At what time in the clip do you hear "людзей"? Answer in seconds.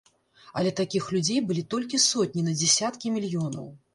1.15-1.41